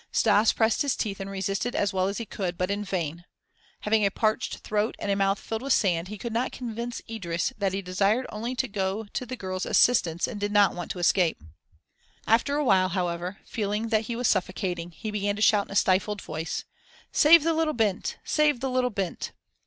Stas 0.11 0.51
pressed 0.51 0.81
his 0.81 0.95
teeth 0.95 1.19
and 1.19 1.29
resisted 1.29 1.75
as 1.75 1.93
well 1.93 2.07
as 2.07 2.17
he 2.17 2.25
could, 2.25 2.57
but 2.57 2.71
in 2.71 2.83
vain. 2.83 3.23
Having 3.81 4.03
a 4.03 4.09
parched 4.09 4.57
throat 4.61 4.95
and 4.97 5.11
a 5.11 5.15
mouth 5.15 5.37
filled 5.37 5.61
with 5.61 5.73
sand 5.73 6.07
he 6.07 6.17
could 6.17 6.33
not 6.33 6.51
convince 6.51 7.03
Idris 7.07 7.53
that 7.59 7.71
he 7.71 7.83
desired 7.83 8.25
only 8.29 8.55
to 8.55 8.67
go 8.67 9.03
to 9.03 9.27
the 9.27 9.35
girl's 9.35 9.63
assistance 9.63 10.27
and 10.27 10.39
did 10.39 10.51
not 10.51 10.73
want 10.73 10.89
to 10.89 10.97
escape. 10.97 11.43
After 12.25 12.55
a 12.55 12.65
while, 12.65 12.89
however, 12.89 13.37
feeling 13.45 13.89
that 13.89 14.05
he 14.05 14.15
was 14.15 14.27
suffocating, 14.27 14.89
he 14.89 15.11
began 15.11 15.35
to 15.35 15.41
shout 15.43 15.67
in 15.67 15.71
a 15.71 15.75
stifled 15.75 16.19
voice: 16.23 16.65
"Save 17.11 17.43
the 17.43 17.53
little 17.53 17.75
'bint'! 17.75 18.17
Save 18.23 18.59
the 18.59 18.71
little 18.71 18.89
'bint'!" 18.89 19.33